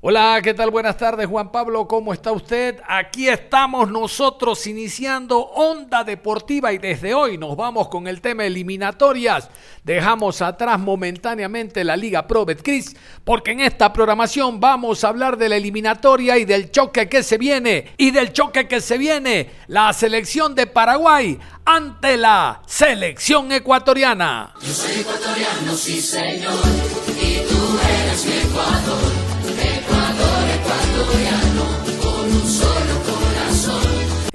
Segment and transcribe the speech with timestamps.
[0.00, 0.70] Hola, ¿qué tal?
[0.70, 2.80] Buenas tardes, Juan Pablo, ¿cómo está usted?
[2.86, 9.50] Aquí estamos nosotros iniciando Onda Deportiva y desde hoy nos vamos con el tema eliminatorias.
[9.82, 15.48] Dejamos atrás momentáneamente la Liga Pro Betcris porque en esta programación vamos a hablar de
[15.48, 19.92] la eliminatoria y del choque que se viene y del choque que se viene la
[19.92, 24.54] selección de Paraguay ante la selección ecuatoriana.
[24.62, 26.54] Yo soy ecuatoriano, sí señor,
[27.20, 29.37] y tú eres mi Ecuador.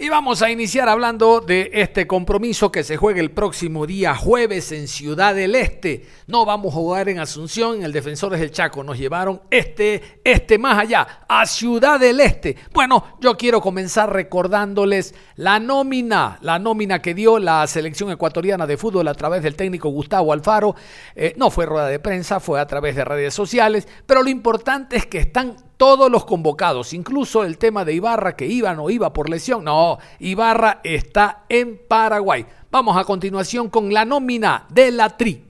[0.03, 4.73] Y vamos a iniciar hablando de este compromiso que se juega el próximo día jueves
[4.73, 6.05] en Ciudad del Este.
[6.27, 8.83] No vamos a jugar en Asunción, en el Defensores del Chaco.
[8.83, 12.57] Nos llevaron este, este más allá, a Ciudad del Este.
[12.73, 18.75] Bueno, yo quiero comenzar recordándoles la nómina, la nómina que dio la selección ecuatoriana de
[18.75, 20.75] fútbol a través del técnico Gustavo Alfaro.
[21.15, 24.97] Eh, no fue rueda de prensa, fue a través de redes sociales, pero lo importante
[24.97, 29.13] es que están todos los convocados, incluso el tema de Ibarra que iba no iba
[29.13, 29.63] por lesión.
[29.63, 32.45] No, Ibarra está en Paraguay.
[32.71, 35.45] Vamos a continuación con la nómina de la Tri.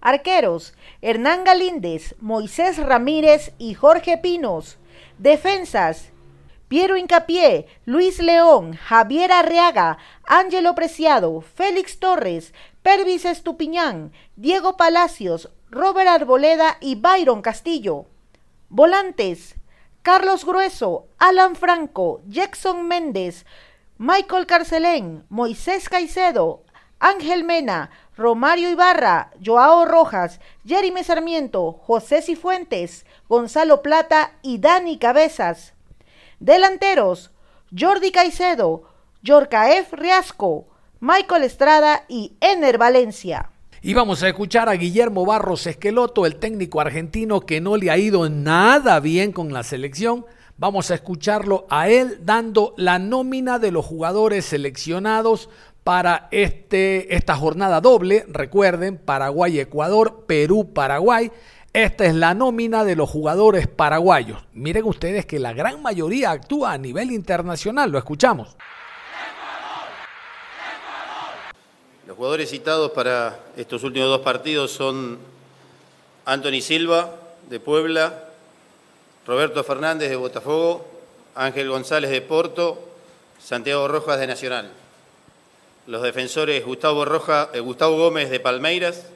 [0.00, 4.78] Arqueros, Hernán Galíndez, Moisés Ramírez y Jorge Pinos.
[5.18, 6.10] Defensas,
[6.68, 16.08] Piero Incapié, Luis León, Javier Arriaga, Ángelo Preciado, Félix Torres, Pervis Estupiñán, Diego Palacios, Robert
[16.08, 18.06] Arboleda y Byron Castillo.
[18.70, 19.54] Volantes,
[20.02, 23.46] Carlos Grueso, Alan Franco, Jackson Méndez,
[23.96, 26.64] Michael Carcelén, Moisés Caicedo,
[26.98, 35.74] Ángel Mena, Romario Ibarra, Joao Rojas, Jeremy Sarmiento, José Cifuentes, Gonzalo Plata y Dani Cabezas.
[36.40, 37.30] Delanteros,
[37.78, 38.82] Jordi Caicedo,
[39.22, 40.66] Yorcaef Riasco,
[40.98, 43.49] Michael Estrada y Ener Valencia.
[43.82, 47.96] Y vamos a escuchar a Guillermo Barros Esqueloto, el técnico argentino que no le ha
[47.96, 50.26] ido nada bien con la selección.
[50.58, 55.48] Vamos a escucharlo a él dando la nómina de los jugadores seleccionados
[55.82, 58.26] para este, esta jornada doble.
[58.28, 61.32] Recuerden, Paraguay-Ecuador, Perú-Paraguay.
[61.72, 64.44] Esta es la nómina de los jugadores paraguayos.
[64.52, 67.90] Miren ustedes que la gran mayoría actúa a nivel internacional.
[67.90, 68.58] Lo escuchamos.
[72.10, 75.16] Los jugadores citados para estos últimos dos partidos son
[76.24, 77.14] Anthony Silva,
[77.48, 78.24] de Puebla,
[79.24, 80.84] Roberto Fernández, de Botafogo,
[81.36, 82.82] Ángel González, de Porto,
[83.40, 84.72] Santiago Rojas, de Nacional.
[85.86, 87.06] Los defensores Gustavo,
[87.52, 89.06] eh, Gustavo Gómez, de Palmeiras,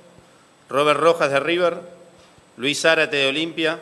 [0.68, 1.80] Robert Rojas, de River,
[2.58, 3.80] Luis Zárate, de Olimpia,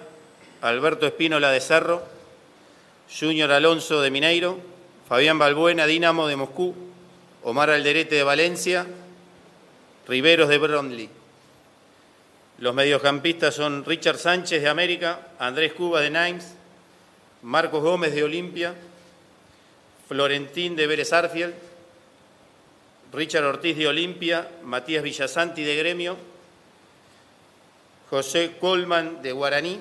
[0.62, 2.00] Alberto Espínola, de Cerro,
[3.14, 4.56] Junior Alonso, de Mineiro,
[5.06, 6.74] Fabián Balbuena, Dinamo, de Moscú,
[7.42, 8.86] Omar Alderete, de Valencia,
[10.06, 11.08] Riveros de Brondley.
[12.58, 16.54] Los mediocampistas son Richard Sánchez de América, Andrés Cuba de Nimes,
[17.42, 18.74] Marcos Gómez de Olimpia,
[20.08, 21.54] Florentín de Vélez Arfield,
[23.12, 26.16] Richard Ortiz de Olimpia, Matías Villasanti de Gremio,
[28.08, 29.80] José Colman de Guaraní,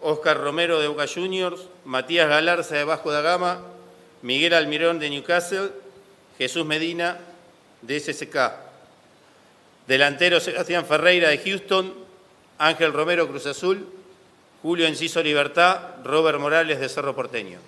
[0.00, 3.62] Oscar Romero de Boca Juniors, Matías Galarza de Vasco da Gama,
[4.22, 5.70] Miguel Almirón de Newcastle,
[6.38, 7.18] Jesús Medina
[7.82, 8.63] de SSK.
[9.86, 11.92] Delantero Sebastián Ferreira de Houston,
[12.58, 13.86] Ángel Romero Cruz Azul,
[14.62, 17.58] Julio Enciso Libertad, Robert Morales de Cerro Porteño.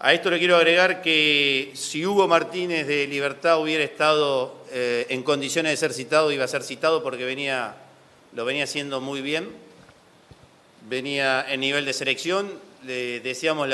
[0.00, 5.24] A esto le quiero agregar que si Hugo Martínez de Libertad hubiera estado eh, en
[5.24, 7.74] condiciones de ser citado, iba a ser citado porque venía,
[8.32, 9.48] lo venía haciendo muy bien,
[10.88, 12.52] venía en nivel de selección,
[12.86, 13.68] le deseamos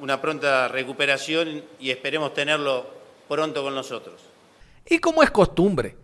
[0.00, 2.90] una pronta recuperación y esperemos tenerlo
[3.28, 4.29] pronto con nosotros.
[4.90, 5.96] Y como es costumbre,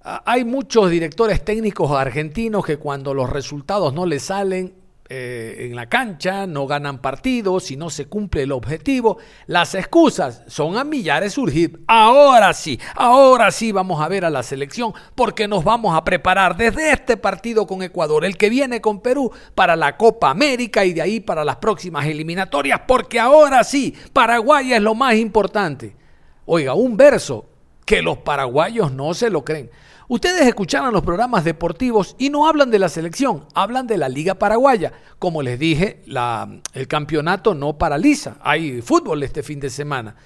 [0.00, 4.74] hay muchos directores técnicos argentinos que cuando los resultados no les salen,
[5.10, 9.18] eh, en la cancha, no ganan partidos, y no se cumple el objetivo.
[9.46, 11.82] Las excusas son a millares surgir.
[11.88, 16.56] Ahora sí, ahora sí vamos a ver a la selección porque nos vamos a preparar
[16.56, 20.92] desde este partido con Ecuador, el que viene con Perú para la Copa América y
[20.92, 25.96] de ahí para las próximas eliminatorias, porque ahora sí, Paraguay es lo más importante.
[26.44, 27.57] Oiga, un verso
[27.88, 29.70] que los paraguayos no se lo creen.
[30.08, 34.34] Ustedes escucharon los programas deportivos y no hablan de la selección, hablan de la Liga
[34.34, 34.92] Paraguaya.
[35.18, 36.04] Como les dije,
[36.74, 38.36] el campeonato no paraliza.
[38.42, 40.16] Hay fútbol este fin de semana.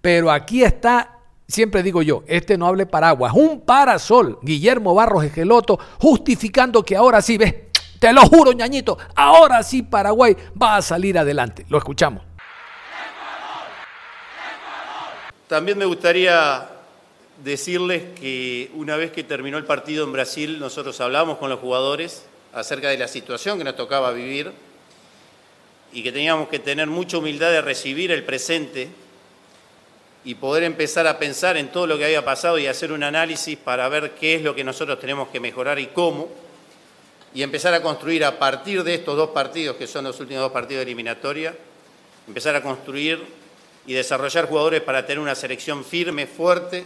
[0.00, 4.38] Pero aquí está, siempre digo yo, este no hable paraguas, un parasol.
[4.40, 7.54] Guillermo Barros Esqueloto justificando que ahora sí, ves,
[7.98, 11.66] te lo juro, ñañito, ahora sí Paraguay va a salir adelante.
[11.68, 12.22] Lo escuchamos.
[15.48, 16.79] También me gustaría
[17.42, 22.26] decirles que una vez que terminó el partido en Brasil, nosotros hablamos con los jugadores
[22.52, 24.52] acerca de la situación que nos tocaba vivir
[25.92, 28.88] y que teníamos que tener mucha humildad de recibir el presente
[30.24, 33.56] y poder empezar a pensar en todo lo que había pasado y hacer un análisis
[33.56, 36.28] para ver qué es lo que nosotros tenemos que mejorar y cómo,
[37.32, 40.52] y empezar a construir a partir de estos dos partidos, que son los últimos dos
[40.52, 41.54] partidos de eliminatoria,
[42.26, 43.24] empezar a construir
[43.86, 46.84] y desarrollar jugadores para tener una selección firme, fuerte,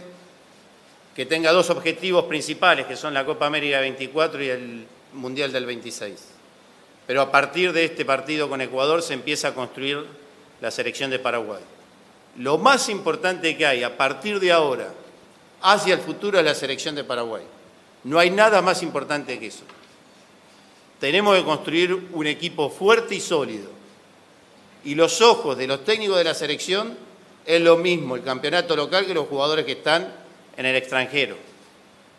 [1.15, 5.65] que tenga dos objetivos principales, que son la Copa América 24 y el Mundial del
[5.65, 6.13] 26.
[7.07, 10.05] Pero a partir de este partido con Ecuador se empieza a construir
[10.59, 11.61] la selección de Paraguay.
[12.37, 14.93] Lo más importante que hay a partir de ahora
[15.61, 17.43] hacia el futuro es la selección de Paraguay.
[18.03, 19.63] No hay nada más importante que eso.
[20.99, 23.69] Tenemos que construir un equipo fuerte y sólido.
[24.83, 26.97] Y los ojos de los técnicos de la selección
[27.45, 30.24] es lo mismo el campeonato local que los jugadores que están
[30.57, 31.35] en el extranjero.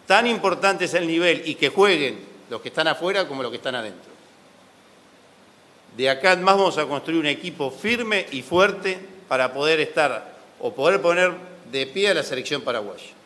[0.07, 3.57] Tan importante es el nivel y que jueguen los que están afuera como los que
[3.57, 4.11] están adentro.
[5.97, 8.99] De acá en más vamos a construir un equipo firme y fuerte
[9.29, 11.33] para poder estar o poder poner
[11.71, 13.17] de pie a la selección paraguaya.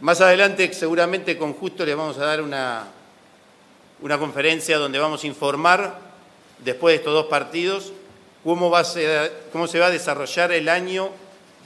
[0.00, 2.88] Más adelante seguramente con Justo les vamos a dar una,
[4.02, 5.98] una conferencia donde vamos a informar,
[6.58, 7.92] después de estos dos partidos,
[8.44, 8.82] cómo, va
[9.52, 11.10] cómo se va a desarrollar el año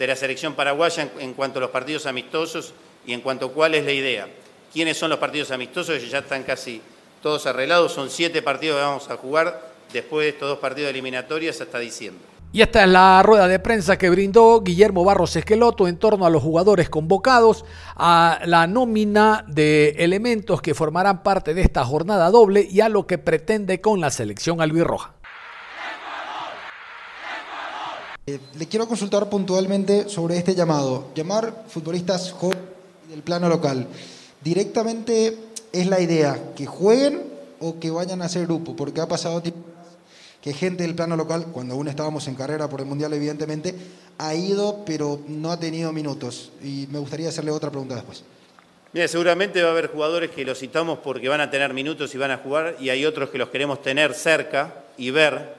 [0.01, 2.73] de la selección paraguaya en, cuanto a los partidos amistosos
[3.07, 4.29] y en cuanto a cuál es la idea.
[4.73, 6.11] ¿Quiénes son los partidos amistosos?
[6.11, 6.81] Ya están casi
[7.23, 7.93] todos arreglados.
[7.93, 12.25] Son siete partidos que vamos a jugar después de estos dos partidos eliminatorios hasta diciembre.
[12.51, 16.31] Y esta es la rueda de prensa que brindó Guillermo Barros Esqueloto en torno a
[16.31, 22.67] los jugadores convocados, a la nómina de elementos que formarán parte de esta jornada doble
[22.71, 25.13] y a lo que pretende con la selección albirroja.
[28.20, 28.20] Eh,
[28.59, 31.09] le quiero consultar puntualmente sobre este llamado.
[31.15, 32.65] Llamar futbolistas jóvenes
[33.09, 33.87] del plano local.
[34.43, 35.37] ¿Directamente
[35.73, 37.23] es la idea que jueguen
[37.61, 38.77] o que vayan a hacer grupo?
[38.77, 39.43] Porque ha pasado
[40.43, 43.75] que gente del plano local, cuando aún estábamos en carrera por el Mundial, evidentemente,
[44.19, 46.53] ha ido, pero no ha tenido minutos.
[46.63, 48.25] Y me gustaría hacerle otra pregunta después.
[48.93, 52.19] Mira, seguramente va a haber jugadores que los citamos porque van a tener minutos y
[52.19, 55.55] van a jugar, y hay otros que los queremos tener cerca y ver.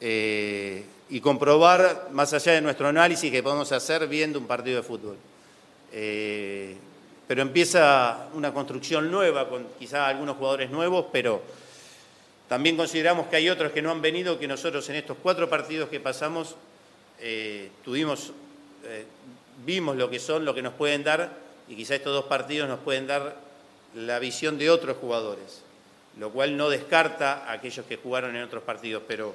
[0.00, 4.82] Eh, y comprobar, más allá de nuestro análisis que podemos hacer viendo un partido de
[4.82, 5.16] fútbol.
[5.92, 6.76] Eh,
[7.26, 11.42] pero empieza una construcción nueva, con quizá algunos jugadores nuevos, pero
[12.48, 15.88] también consideramos que hay otros que no han venido, que nosotros en estos cuatro partidos
[15.88, 16.56] que pasamos
[17.20, 18.32] eh, tuvimos,
[18.84, 19.04] eh,
[19.64, 21.30] vimos lo que son, lo que nos pueden dar,
[21.68, 23.36] y quizá estos dos partidos nos pueden dar
[23.94, 25.62] la visión de otros jugadores,
[26.18, 29.34] lo cual no descarta a aquellos que jugaron en otros partidos, pero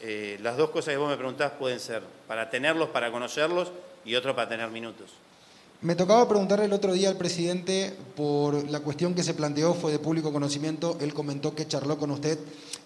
[0.00, 3.72] eh, las dos cosas que vos me preguntás pueden ser para tenerlos, para conocerlos
[4.04, 5.12] y otro para tener minutos.
[5.82, 9.92] Me tocaba preguntarle el otro día al presidente por la cuestión que se planteó, fue
[9.92, 12.38] de público conocimiento, él comentó que charló con usted,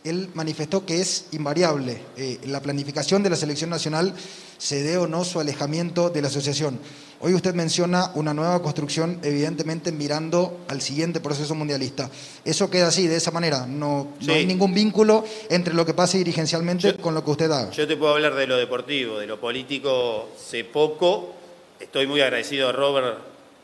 [0.02, 4.12] él manifestó que es invariable eh, la planificación de la selección nacional,
[4.58, 6.80] se dé o no su alejamiento de la asociación.
[7.20, 12.10] Hoy usted menciona una nueva construcción, evidentemente mirando al siguiente proceso mundialista.
[12.44, 16.96] Eso queda así, de esa manera, no, hay ningún vínculo entre lo que pase dirigencialmente
[16.96, 17.70] con lo que usted haga.
[17.70, 21.39] Yo te puedo hablar de lo deportivo, de lo político sé poco
[21.80, 23.16] Estoy muy agradecido a Robert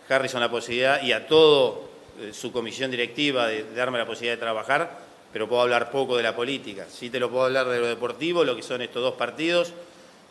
[0.09, 1.81] Harrison la posibilidad y a toda
[2.19, 4.99] eh, su comisión directiva de, darme la posibilidad de trabajar,
[5.35, 6.87] pero puedo hablar poco de la política.
[6.89, 9.75] Sí te lo puedo hablar de lo deportivo, lo que son estos dos partidos.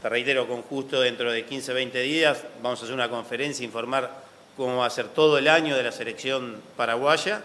[0.01, 4.11] Te reitero, con justo dentro de 15, 20 días vamos a hacer una conferencia, informar
[4.57, 7.43] cómo va a ser todo el año de la selección paraguaya,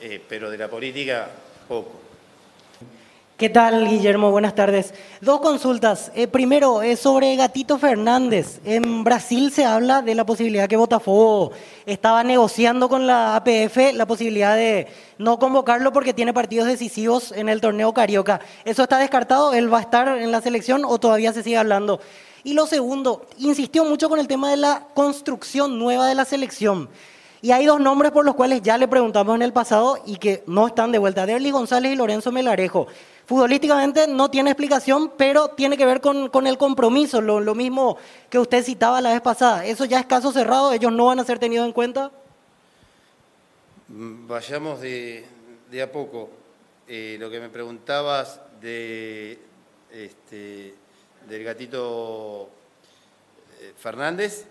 [0.00, 1.28] eh, pero de la política
[1.68, 2.07] poco.
[3.38, 4.32] ¿Qué tal, Guillermo?
[4.32, 4.92] Buenas tardes.
[5.20, 6.10] Dos consultas.
[6.16, 8.58] Eh, primero, es sobre Gatito Fernández.
[8.64, 11.52] En Brasil se habla de la posibilidad que Botafogo
[11.86, 17.48] estaba negociando con la APF la posibilidad de no convocarlo porque tiene partidos decisivos en
[17.48, 18.40] el torneo Carioca.
[18.64, 19.54] ¿Eso está descartado?
[19.54, 22.00] ¿Él va a estar en la selección o todavía se sigue hablando?
[22.42, 26.88] Y lo segundo, insistió mucho con el tema de la construcción nueva de la selección.
[27.40, 30.42] Y hay dos nombres por los cuales ya le preguntamos en el pasado y que
[30.48, 32.88] no están de vuelta, Derly González y Lorenzo Melarejo.
[33.28, 37.98] Futbolísticamente no tiene explicación, pero tiene que ver con, el compromiso, lo, mismo
[38.30, 39.66] que usted citaba la vez pasada.
[39.66, 40.72] ¿Eso ya es caso cerrado?
[40.72, 42.10] ¿Ellos no van a ser tenidos en cuenta?
[43.88, 45.26] Mm, vayamos de,
[45.82, 46.30] a poco.
[46.86, 49.38] Eh, lo que me preguntabas de,
[49.92, 50.74] este,
[51.28, 52.48] del gatito
[53.60, 54.46] eh, Fernández,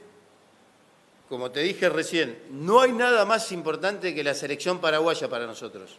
[1.28, 5.98] como te dije recién, no hay nada más importante que la selección paraguaya para nosotros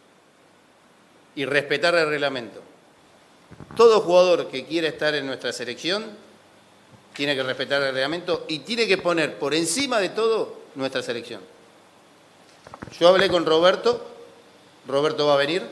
[1.35, 2.68] y respetar el reglamento.
[3.75, 6.05] Todo jugador que quiera estar en nuestra selección
[7.13, 11.41] tiene que respetar el reglamento y tiene que poner por encima de todo nuestra selección.
[12.99, 14.05] Yo hablé con Roberto,
[14.87, 15.63] Roberto va a venir,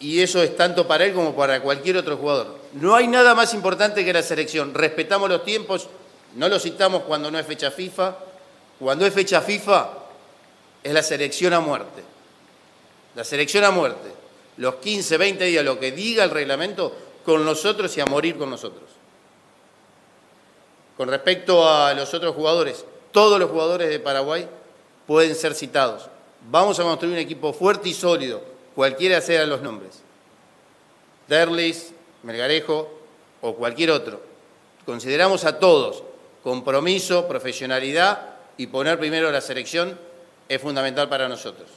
[0.00, 2.58] y eso es tanto para él como para cualquier otro jugador.
[2.74, 4.74] No hay nada más importante que la selección.
[4.74, 5.88] Respetamos los tiempos,
[6.34, 8.16] no los citamos cuando no es fecha FIFA.
[8.78, 9.88] Cuando es fecha FIFA,
[10.82, 12.02] es la selección a muerte.
[13.14, 14.23] La selección a muerte
[14.56, 16.94] los 15, 20 días, lo que diga el reglamento,
[17.24, 18.84] con nosotros y a morir con nosotros.
[20.96, 24.48] Con respecto a los otros jugadores, todos los jugadores de Paraguay
[25.06, 26.08] pueden ser citados.
[26.50, 28.42] Vamos a construir un equipo fuerte y sólido,
[28.74, 30.02] cualquiera sean los nombres.
[31.26, 31.92] Derlis,
[32.22, 32.90] Melgarejo
[33.40, 34.20] o cualquier otro.
[34.84, 36.02] Consideramos a todos
[36.42, 39.98] compromiso, profesionalidad y poner primero la selección
[40.46, 41.68] es fundamental para nosotros.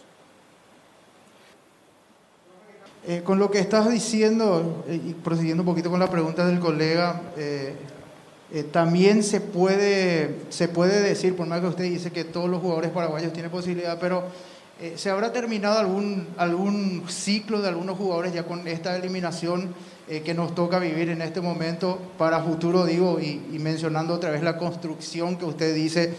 [3.10, 6.60] Eh, con lo que estás diciendo, eh, y prosiguiendo un poquito con la pregunta del
[6.60, 7.74] colega, eh,
[8.74, 12.92] también se puede, se puede decir, por más que usted dice que todos los jugadores
[12.92, 14.26] paraguayos tienen posibilidad, pero
[14.96, 19.74] ¿se habrá terminado algún, algún ciclo de algunos jugadores ya con esta eliminación
[20.08, 24.44] que nos toca vivir en este momento para futuro, digo, y, y mencionando otra vez
[24.44, 26.14] la construcción que usted dice?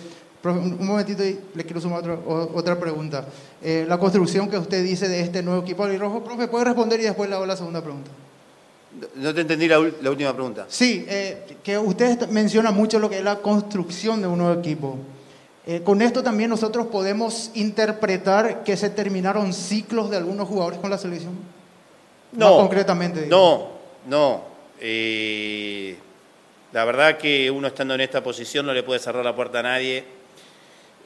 [0.44, 2.18] Un momentito y le quiero sumar otra,
[2.54, 3.26] otra pregunta.
[3.62, 7.04] Eh, la construcción que usted dice de este nuevo equipo rojo, profe, ¿puede responder y
[7.04, 8.10] después le hago la segunda pregunta?
[9.16, 10.66] No te entendí la, última pregunta.
[10.68, 14.96] Sí, eh, que usted menciona mucho lo que es la construcción de un nuevo equipo.
[15.66, 20.90] Eh, con esto también nosotros podemos interpretar que se terminaron ciclos de algunos jugadores con
[20.90, 21.34] la selección.
[22.32, 23.26] No, concretamente.
[23.26, 23.68] No,
[24.06, 24.42] no.
[26.72, 29.62] la verdad que uno estando en esta posición no le puede cerrar la puerta a
[29.62, 30.17] nadie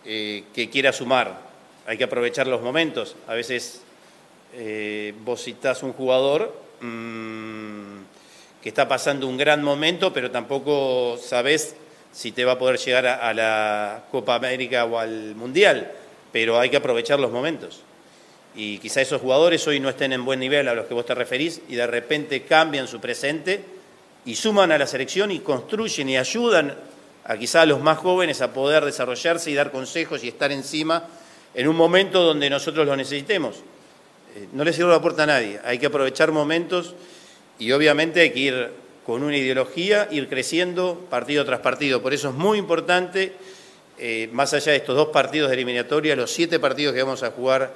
[0.04, 1.38] eh, que quiera sumar.
[1.87, 3.16] Hay que aprovechar los momentos.
[3.26, 3.82] A veces
[4.54, 8.02] eh, vos citás un jugador mm,
[8.62, 11.76] que está pasando un gran momento, pero tampoco sabés
[12.12, 15.92] si te va a poder llegar a, la Copa América o al Mundial.
[16.32, 17.82] Pero hay que aprovechar los momentos.
[18.54, 21.14] Y quizá esos jugadores hoy no estén en buen nivel a los que vos te
[21.14, 23.64] referís y de repente cambian su presente
[24.25, 26.75] y suman a la selección y construyen y ayudan
[27.25, 31.05] a quizá a los más jóvenes a poder desarrollarse y dar consejos y estar encima
[31.55, 33.57] en un momento donde nosotros lo necesitemos.
[34.35, 36.95] Eh, no le cierro la puerta a nadie, hay que aprovechar momentos
[37.59, 38.71] y obviamente hay que ir
[39.05, 42.02] con una ideología, ir creciendo partido tras partido.
[42.02, 43.33] Por eso es muy importante,
[43.99, 47.31] eh, más allá de estos dos partidos de eliminatoria, los siete partidos que vamos a
[47.31, 47.73] jugar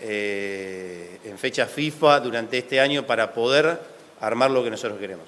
[0.00, 3.78] eh, en fecha FIFA durante este año para poder
[4.20, 5.26] armar lo que nosotros queremos.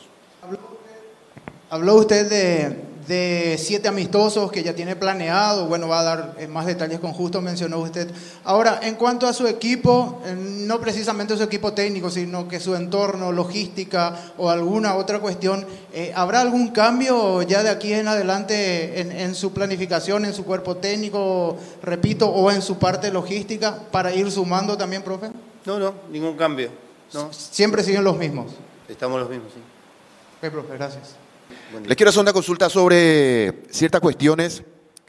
[1.70, 5.66] Habló usted de, de siete amistosos que ya tiene planeado.
[5.66, 8.10] Bueno, va a dar eh, más detalles con justo, mencionó usted.
[8.44, 12.74] Ahora, en cuanto a su equipo, eh, no precisamente su equipo técnico, sino que su
[12.74, 19.00] entorno, logística o alguna otra cuestión, eh, ¿habrá algún cambio ya de aquí en adelante
[19.00, 24.30] en, su planificación, en su cuerpo técnico, repito, o en su parte logística para ir
[24.30, 25.30] sumando también, profe?
[25.64, 26.70] No, no, ningún cambio.
[27.12, 27.32] No.
[27.32, 28.52] Siempre siguen los mismos.
[28.88, 29.60] Estamos los mismos, sí.
[30.40, 31.25] Ok, profe, gracias.
[31.86, 34.62] Les quiero hacer una consulta sobre ciertas cuestiones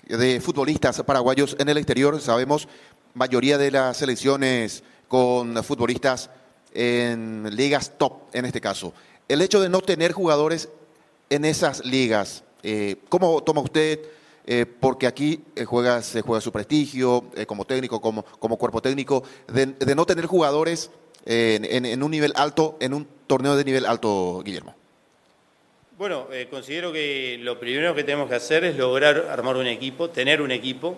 [0.07, 2.19] de futbolistas paraguayos en el exterior.
[2.21, 2.67] Sabemos,
[3.13, 6.29] mayoría de las selecciones con futbolistas
[6.73, 8.93] en ligas top, en este caso.
[9.27, 10.69] El hecho de no tener jugadores
[11.29, 13.99] en esas ligas, eh, ¿cómo toma usted?
[14.45, 19.23] Eh, porque aquí eh, juega, se juega su prestigio como técnico, como, como cuerpo técnico,
[19.47, 20.89] de, no tener jugadores
[21.25, 24.75] en un nivel alto, en un torneo de nivel alto, Guillermo.
[25.97, 30.11] Bueno, eh, considero que lo primero que tenemos que hacer es lograr armar un equipo,
[30.11, 30.95] tener un equipo.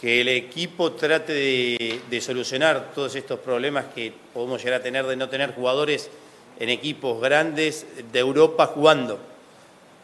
[0.00, 5.16] que el equipo trate de, solucionar todos estos problemas que podemos llegar a tener de
[5.16, 6.10] no tener jugadores
[6.58, 9.18] en equipos grandes de Europa jugando.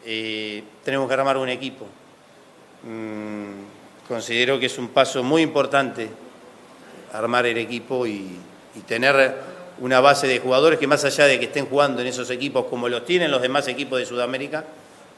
[0.05, 1.87] Eh, tenemos que armar un equipo.
[2.83, 6.07] Mm, considero que es un paso muy importante
[7.13, 8.39] armar el equipo y
[8.87, 12.65] tener una base de jugadores que más allá de que estén jugando en esos equipos
[12.65, 14.63] como los tienen los demás equipos de Sudamérica,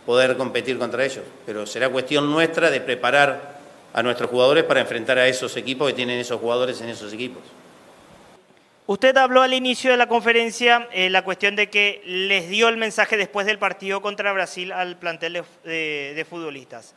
[0.06, 1.24] poder competir contra ellos.
[1.46, 3.56] Pero será cuestión nuestra de preparar
[3.94, 7.42] a nuestros jugadores para enfrentar a esos equipos que tienen esos jugadores en esos equipos.
[8.88, 12.78] Usted habló al inicio de la conferencia eh, la cuestión de que les dio el
[12.78, 16.94] mensaje después del partido contra Brasil al plantel de, futbolistas.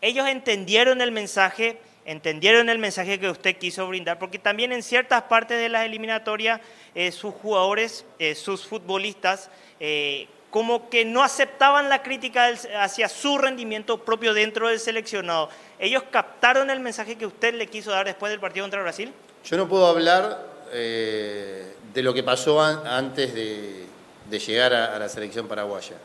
[0.00, 5.22] Ellos entendieron el mensaje, entendieron el mensaje que usted quiso brindar, porque también en ciertas
[5.24, 6.60] partes de las eliminatorias
[6.94, 12.48] eh, sus jugadores, eh, sus futbolistas, eh, como que no aceptaban la crítica
[12.80, 15.50] hacia su rendimiento propio dentro del seleccionado.
[15.80, 19.12] ¿Ellos captaron el mensaje que usted le quiso dar después del partido contra Brasil?
[19.44, 23.86] Yo no puedo hablar de lo que pasó an- antes de,
[24.30, 25.96] llegar a, la selección paraguaya.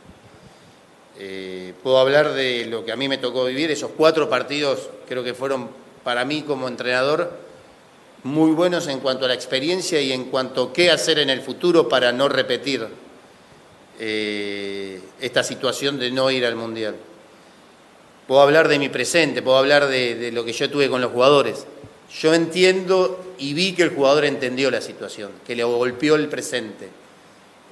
[1.84, 5.34] Puedo hablar de lo que a mí me tocó vivir, esos cuatro partidos creo que
[5.34, 5.70] fueron
[6.04, 7.32] para mí como entrenador
[8.24, 11.42] muy buenos en cuanto a la experiencia y en cuanto a qué hacer en el
[11.42, 12.88] futuro para no repetir
[14.00, 16.96] eh, esta situación de no ir al Mundial.
[18.28, 21.66] Puedo hablar de mi presente, puedo hablar de, lo que yo tuve con los jugadores.
[22.20, 26.90] Yo entiendo y vi que el jugador entendió la situación, que le golpeó el presente,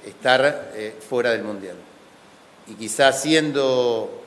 [0.06, 1.76] estar eh, fuera del Mundial.
[2.68, 4.19] Y quizás siendo,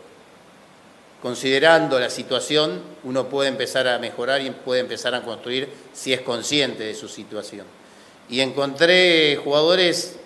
[1.24, 6.20] considerando la situación, uno puede empezar a mejorar y puede empezar a construir si es
[6.20, 7.66] consciente de su situación.
[8.30, 10.18] Y encontré jugadores,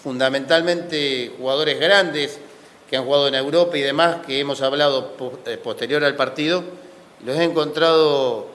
[0.00, 2.38] fundamentalmente jugadores grandes,
[2.88, 6.62] que han jugado en Europa y demás, que hemos hablado eh, posterior al partido,
[7.26, 8.46] los he encontrado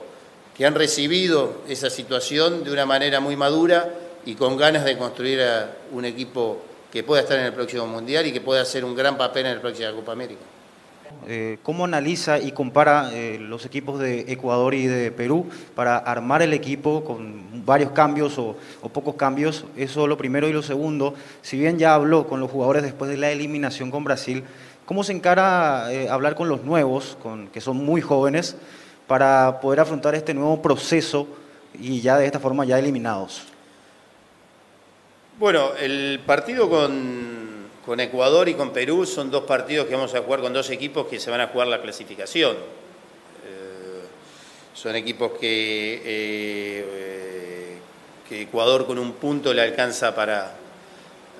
[0.56, 3.92] que han recibido esa situación de una manera muy madura
[4.24, 5.40] y con ganas de construir
[5.92, 9.18] un equipo que pueda estar en el próximo Mundial y que pueda hacer un gran
[9.18, 10.59] papel en la próxima Copa América.
[11.26, 16.42] Eh, ¿Cómo analiza y compara eh, los equipos de Ecuador y de Perú para armar
[16.42, 18.56] el equipo con varios cambios o,
[18.92, 19.64] pocos cambios?
[19.76, 20.48] Eso lo primero.
[20.48, 24.04] Y lo segundo, si bien ya habló con los jugadores después de la eliminación con
[24.04, 24.44] Brasil,
[24.86, 28.56] ¿cómo se encara eh, hablar con los nuevos, con, que son muy jóvenes,
[29.06, 31.26] para poder afrontar este nuevo proceso
[31.78, 33.46] y ya de esta forma ya eliminados?
[35.40, 37.39] Bueno, el partido con,
[37.90, 41.08] con Ecuador y con Perú son dos partidos que vamos a jugar con dos equipos
[41.08, 42.52] que se van a jugar la clasificación.
[42.54, 44.02] Eh,
[44.74, 46.84] son equipos que, eh,
[48.28, 50.54] que Ecuador con un punto le alcanza para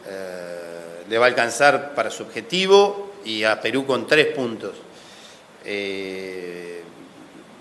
[0.09, 4.73] eh, le va a alcanzar para su objetivo y a Perú con tres puntos.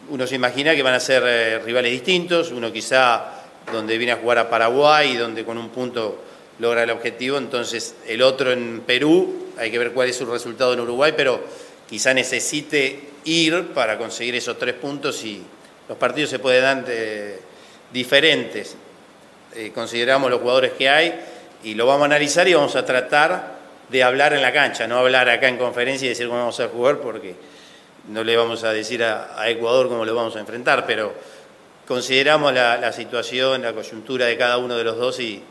[0.10, 4.39] Uno se imagina que van a ser rivales distintos, uno quizá donde viene a jugar
[4.39, 6.23] a Paraguay, donde con un punto
[6.60, 10.74] logra el objetivo, entonces el otro en Perú, hay que ver cuál es su resultado
[10.74, 11.41] en Uruguay, pero
[11.89, 15.41] quizá necesite ir para conseguir esos tres puntos y
[15.88, 17.39] los partidos se pueden dar eh,
[17.91, 18.76] diferentes.
[19.56, 21.19] Eh, consideramos los jugadores que hay
[21.63, 23.58] y lo vamos a analizar y vamos a tratar
[23.89, 26.67] de hablar en la cancha, no hablar acá en conferencia y decir cómo vamos a
[26.67, 27.36] jugar porque
[28.10, 31.13] no le vamos a decir a, Ecuador cómo lo vamos a enfrentar, pero
[31.88, 35.41] consideramos la, la situación, la coyuntura de cada uno de los dos y,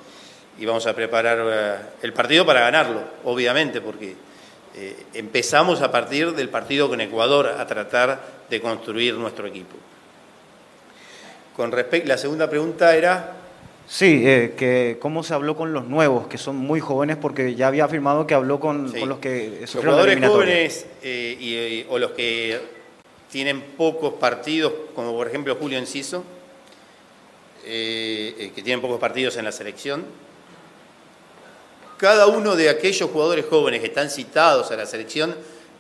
[0.59, 4.15] y vamos a preparar eh, el partido para ganarlo, obviamente, porque
[4.77, 9.77] eh, empezamos a partir del partido con Ecuador a tratar de construir nuestro equipo.
[11.57, 13.35] Con respecto, la segunda pregunta era...
[13.87, 17.69] Sí, eh, que cómo se habló con los nuevos, que son muy jóvenes, porque ya
[17.69, 19.01] había afirmado que habló con, Sí.
[19.01, 22.61] con los que Los jugadores jóvenes eh, y- y- o los que
[23.31, 26.23] tienen pocos partidos, como por ejemplo Julio Enciso,
[27.65, 30.05] que tienen pocos partidos en la selección.
[31.99, 35.35] Cada uno de aquellos jugadores jóvenes que están citados a la selección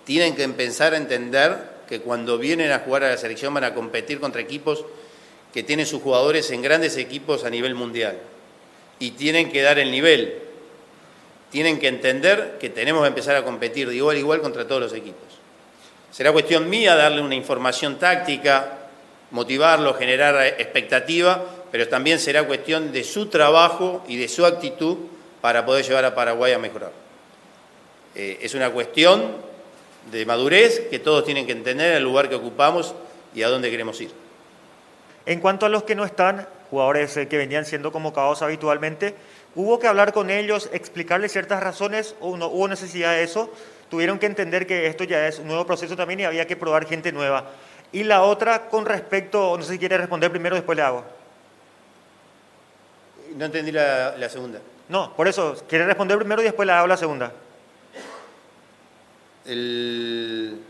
[0.05, 3.73] tienen que empezar a entender que cuando vienen a jugar a la selección van a
[3.73, 4.85] competir contra equipos
[5.55, 8.19] que tienen sus jugadores en grandes equipos a nivel mundial.
[8.99, 10.43] Y tienen que dar el nivel,
[11.53, 14.81] tienen que entender que tenemos que empezar a competir de igual a igual contra todos
[14.81, 15.23] los equipos.
[16.11, 18.89] Será cuestión mía darle una información táctica,
[19.31, 24.97] motivarlo, generar expectativa, pero también será cuestión de su trabajo y de su actitud
[25.49, 26.93] para poder llevar a Paraguay a mejorar.
[28.15, 29.35] Eh, es una cuestión
[30.13, 32.95] de madurez que todos tienen que entender el lugar que ocupamos
[33.35, 34.11] y a dónde queremos ir.
[35.25, 39.15] En cuanto a los que no están, jugadores eh, que venían siendo convocados habitualmente,
[39.55, 43.51] hubo que hablar con ellos, explicarles ciertas razones, o no hubo necesidad de eso,
[43.89, 46.85] tuvieron que entender que esto ya es un nuevo proceso también y había que probar
[46.85, 47.53] gente nueva.
[47.91, 51.07] Y la otra con respecto, no sé si quiere responder primero, después le hago.
[53.35, 54.61] No entendí la, la segunda.
[54.89, 57.33] No, por eso, quiere responder primero y después le hago la segunda.
[59.47, 60.61] El-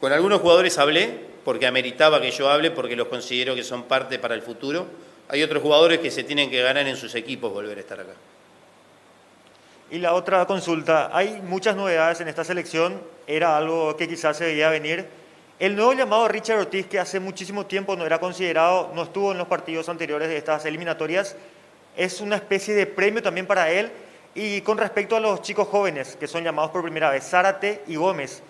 [0.00, 4.18] Con algunos jugadores hablé, porque ameritaba que yo hable, porque los considero que son parte
[4.18, 4.86] para el futuro.
[5.28, 8.12] Hay otros jugadores que se tienen que ganar en sus equipos volver a estar acá.
[9.90, 14.44] Y la otra consulta, hay muchas novedades en esta selección, era algo que quizás se
[14.44, 15.06] veía venir.
[15.58, 19.38] El nuevo llamado Richard Ortiz, que hace muchísimo tiempo no era considerado, no estuvo en
[19.38, 21.34] los partidos anteriores de estas eliminatorias,
[21.98, 23.90] es una especie de premio también para él.
[24.34, 27.96] Y con respecto a los chicos jóvenes que son llamados por primera vez, Zárate y
[27.96, 28.40] Gómez,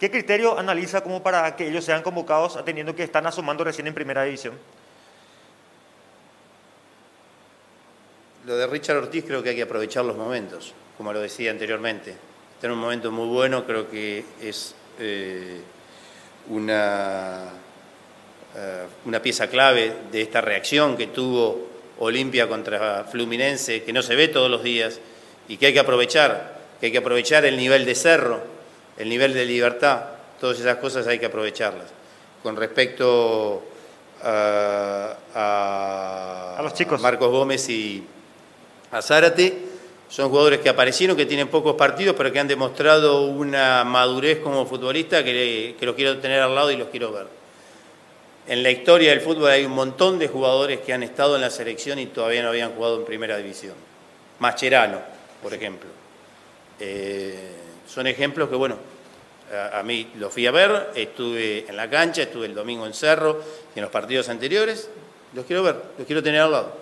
[0.00, 3.94] ¿qué criterio analiza como para que ellos sean convocados, atendiendo que están asomando recién en
[3.94, 4.58] primera división?
[8.46, 12.16] Lo de Richard Ortiz creo que hay que aprovechar los momentos, como lo decía anteriormente.
[12.54, 15.60] Está en un momento muy bueno, creo que es eh,
[16.48, 17.44] una,
[18.56, 24.14] eh, una pieza clave de esta reacción que tuvo Olimpia contra Fluminense, que no se
[24.14, 25.00] ve todos los días
[25.48, 28.40] y que hay que aprovechar, que hay que aprovechar el nivel de cerro,
[28.96, 30.02] el nivel de libertad,
[30.40, 31.86] todas esas cosas hay que aprovecharlas.
[32.42, 33.62] Con respecto
[34.22, 37.00] a, a- A los chicos.
[37.00, 38.04] Marcos Gómez y
[38.90, 39.66] a Zárate,
[40.08, 44.64] son jugadores que aparecieron, que tienen pocos partidos, pero que han demostrado una madurez como
[44.66, 47.26] futbolista que, que los quiero tener al lado y los quiero ver.
[48.48, 51.50] En la historia del fútbol hay un montón de jugadores que han estado en la
[51.50, 53.74] selección y todavía no habían jugado en primera división.
[54.38, 55.00] Mascherano,
[55.42, 55.90] por ejemplo.
[56.80, 57.52] Eh,
[57.86, 58.76] son ejemplos que, bueno,
[59.52, 62.94] a, a mí los fui a ver, estuve en la cancha, estuve el domingo en
[62.94, 63.42] Cerro
[63.74, 64.88] y en los partidos anteriores.
[65.34, 66.72] Los quiero ver, los quiero tener al lado.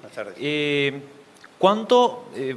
[0.00, 0.34] Buenas tardes.
[0.40, 0.98] Eh,
[1.58, 2.56] ¿Cuánto eh,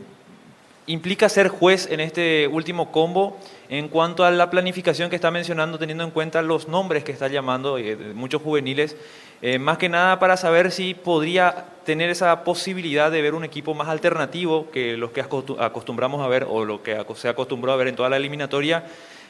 [0.86, 3.38] implica ser juez en este último combo
[3.70, 7.28] en cuanto a la planificación que está mencionando, teniendo en cuenta los nombres que está
[7.28, 8.96] llamando, eh, muchos juveniles?
[9.42, 13.74] Eh, más que nada para saber si podría tener esa posibilidad de ver un equipo
[13.74, 17.76] más alternativo que los que acostu- acostumbramos a ver o lo que se acostumbró a
[17.76, 18.86] ver en toda la eliminatoria.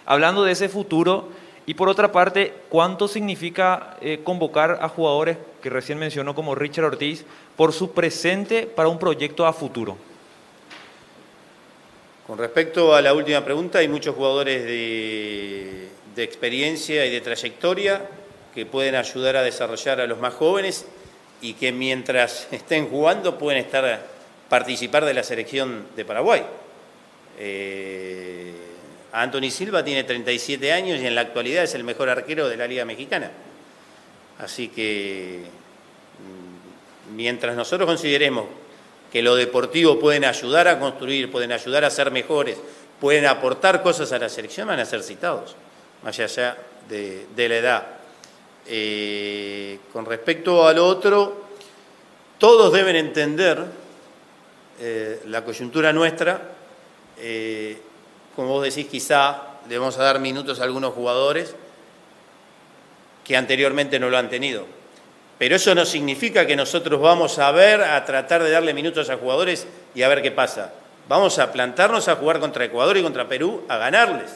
[0.05, 1.29] Hablando de ese futuro,
[1.65, 6.85] y por otra parte, ¿cuánto significa eh, convocar a jugadores que recién mencionó como Richard
[6.85, 7.25] Ortiz
[7.57, 9.97] por su presente para un proyecto a futuro?
[12.27, 15.87] Con respecto a la última pregunta, hay muchos jugadores de,
[16.17, 18.01] experiencia y de trayectoria
[18.53, 20.85] que pueden ayudar a desarrollar a los más jóvenes
[21.41, 24.05] y que mientras estén jugando pueden estar
[24.49, 26.43] participar de la selección de Paraguay.
[27.39, 28.51] Eh,
[29.13, 32.67] Anthony Silva tiene 37 años y en la actualidad es el mejor arquero de la
[32.67, 33.31] Liga Mexicana.
[34.39, 35.43] Así que
[37.09, 38.47] mm, mientras nosotros consideremos
[39.11, 42.57] que lo deportivo pueden ayudar a construir, pueden ayudar a ser mejores,
[42.99, 45.55] pueden aportar cosas a la selección, van a ser citados,
[46.03, 46.57] más allá
[46.89, 47.87] de, la edad.
[48.65, 51.45] Eh, con respecto al otro,
[52.37, 53.63] todos deben entender
[54.79, 56.53] eh, la coyuntura nuestra.
[57.19, 57.81] eh,
[58.35, 61.55] como vos decís, quizá le vamos a dar minutos a algunos jugadores
[63.23, 64.76] que anteriormente no lo han tenido.
[65.37, 69.17] Pero eso no significa que nosotros vamos a ver, a tratar de darle minutos a
[69.17, 70.73] jugadores y a ver qué pasa.
[71.07, 74.31] Vamos a plantarnos a jugar contra Ecuador y contra Perú, a ganarles.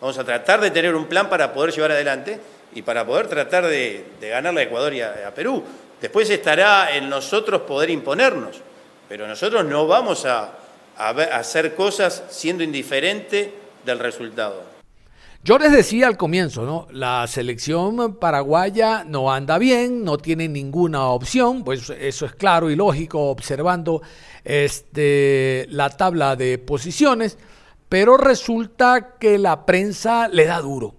[0.00, 2.40] Vamos a tratar de tener un plan para poder llevar adelante
[2.74, 5.62] y para poder tratar de, ganarle a Ecuador y a, Perú.
[6.00, 8.56] Después estará en nosotros poder imponernos,
[9.08, 10.52] pero nosotros no vamos a,
[10.96, 13.52] a hacer cosas siendo indiferente
[13.84, 14.69] del resultado.
[15.42, 16.86] Yo les decía al comienzo, ¿no?
[16.90, 22.76] La selección paraguaya no anda bien, no tiene ninguna opción, pues eso es claro y
[22.76, 24.02] lógico observando
[24.44, 27.38] este, la tabla de posiciones,
[27.88, 30.96] pero resulta que la prensa le da duro.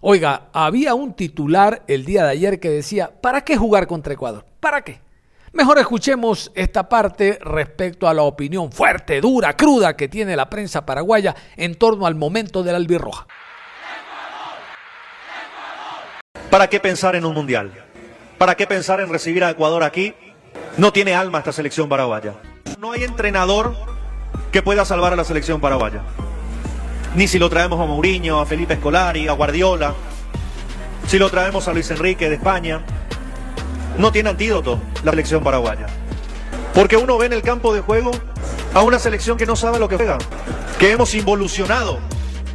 [0.00, 4.46] Oiga, había un titular el día de ayer que decía, ¿para qué jugar contra Ecuador?
[4.58, 5.02] ¿Para qué?
[5.52, 10.86] Mejor escuchemos esta parte respecto a la opinión fuerte, dura, cruda que tiene la prensa
[10.86, 13.26] paraguaya en torno al momento de la albirroja.
[16.52, 17.72] ¿Para qué pensar en un mundial?
[18.36, 20.12] ¿Para qué pensar en recibir a Ecuador aquí?
[20.76, 22.34] No tiene alma esta selección paraguaya.
[22.78, 23.74] No hay entrenador
[24.52, 26.02] que pueda salvar a la selección paraguaya.
[27.14, 29.94] Ni si lo traemos a Mourinho, a Felipe Escolari, a Guardiola,
[31.06, 32.82] si lo traemos a Luis Enrique de España.
[33.96, 35.86] No tiene antídoto la selección paraguaya.
[36.74, 38.10] Porque uno ve en el campo de juego
[38.74, 40.18] a una selección que no sabe lo que juega,
[40.78, 41.98] que hemos involucionado.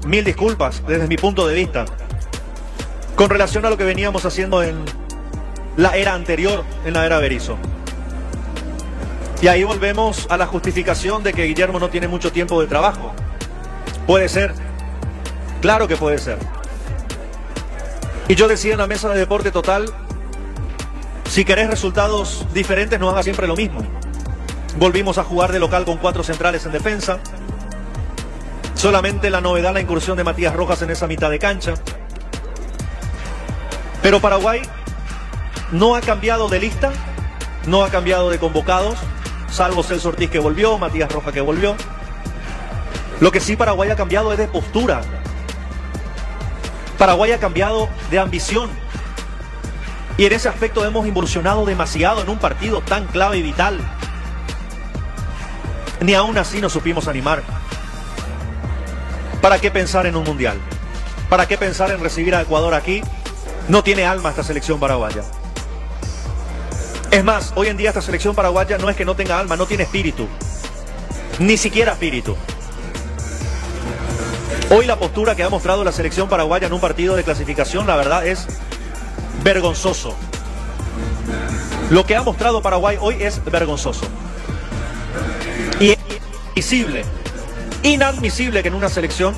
[0.06, 1.86] Mil disculpas desde mi punto de vista
[3.18, 4.86] con relación a lo que veníamos haciendo en
[5.76, 7.58] la era anterior, en la era Berizzo.
[9.42, 13.12] Y ahí volvemos a la justificación de que Guillermo no tiene mucho tiempo de trabajo.
[14.06, 14.54] Puede ser,
[15.62, 16.38] claro que puede ser.
[18.28, 19.92] Y yo decía en la mesa de deporte total,
[21.28, 23.82] si querés resultados diferentes, no hagas siempre lo mismo.
[24.78, 27.18] Volvimos a jugar de local con cuatro centrales en defensa.
[28.76, 31.74] Solamente la novedad, la incursión de Matías Rojas en esa mitad de cancha.
[34.08, 34.62] Pero Paraguay
[35.74, 36.94] no ha cambiado de lista,
[37.66, 38.98] no ha cambiado de convocados,
[39.52, 41.76] salvo Celso Ortiz que volvió, Matías Rojas que volvió.
[43.20, 45.02] Lo que sí Paraguay ha cambiado es de postura.
[46.98, 48.70] Paraguay ha cambiado de ambición.
[50.16, 53.78] Y en ese aspecto hemos involucionado demasiado en un partido tan clave y vital.
[56.00, 57.44] Ni aún así nos supimos animar.
[59.42, 60.58] ¿Para qué pensar en un mundial?
[61.28, 63.04] ¿Para qué pensar en recibir a Ecuador aquí?
[63.68, 65.24] No tiene alma esta selección paraguaya.
[67.12, 69.66] Es más, hoy en día esta selección paraguaya no es que no tenga alma, no
[69.66, 70.28] tiene espíritu.
[71.40, 72.36] Ni siquiera espíritu.
[74.70, 77.96] Hoy la postura que ha mostrado la selección paraguaya en un partido de clasificación, la
[77.96, 78.48] verdad es
[79.44, 80.16] vergonzoso.
[81.90, 84.06] Lo que ha mostrado Paraguay hoy es vergonzoso.
[85.80, 85.98] Y es
[86.56, 87.06] inadmisible,
[87.84, 89.36] inadmisible que en una selección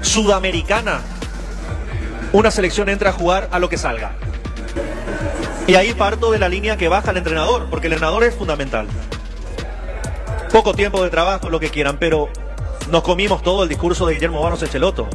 [0.00, 1.00] sudamericana
[2.32, 4.12] una selección entre a jugar a lo que salga.
[5.66, 8.86] Y ahí parto de la línea que baja el entrenador, porque el entrenador es fundamental.
[10.52, 12.30] Poco tiempo de trabajo, lo que quieran, pero
[12.90, 15.08] nos comimos todo el discurso de Guillermo Barros Echeloto.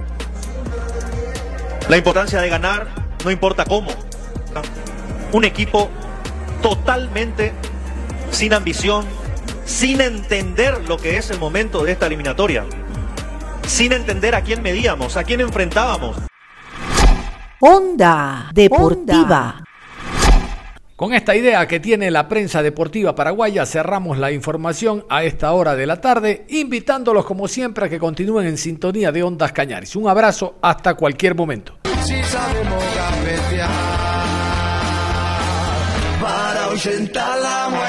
[1.90, 2.88] La importancia de ganar,
[3.26, 3.92] no importa cómo.
[5.32, 5.90] Un equipo
[6.62, 7.52] totalmente
[8.30, 9.06] sin ambición,
[9.66, 12.66] sin entender lo que es el momento de esta eliminatoria,
[13.68, 16.18] sin entender a quién medíamos, a quién enfrentábamos.
[17.66, 19.64] Onda Deportiva.
[20.98, 25.74] Con esta idea que tiene la prensa deportiva paraguaya, cerramos la información a esta hora
[25.74, 29.96] de la tarde, invitándolos como siempre a que continúen en sintonía de Ondas Cañaris.
[29.96, 31.78] Un abrazo hasta cualquier momento.
[32.04, 32.84] Si sabemos
[36.20, 37.83] para ahuyentar la muerte.